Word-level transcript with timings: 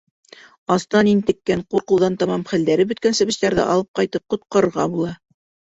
Астан 0.75 1.09
интеккән, 1.11 1.61
ҡурҡыуҙан 1.75 2.17
тамам 2.25 2.47
хәлдәре 2.53 2.87
бөткән 2.95 3.21
себештәрҙе 3.21 3.69
алып 3.77 4.03
ҡайтып, 4.03 4.27
ҡотҡарырға 4.35 4.91
була. 4.99 5.17